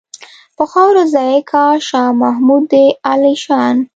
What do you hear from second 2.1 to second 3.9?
محمود د عالیشان.